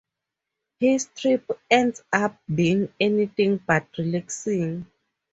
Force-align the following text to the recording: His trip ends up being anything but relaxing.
His 0.79 1.09
trip 1.15 1.45
ends 1.69 2.01
up 2.11 2.41
being 2.51 2.91
anything 2.99 3.57
but 3.67 3.85
relaxing. 3.99 4.87